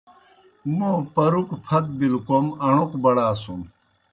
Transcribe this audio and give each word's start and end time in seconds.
موں 0.77 0.97
پَرُکوْ 1.13 1.55
پھت 1.65 1.85
بِلوْ 1.97 2.19
کوْم 2.27 2.45
اݨوک 2.65 2.91
بڑاسُن۔ 3.03 3.59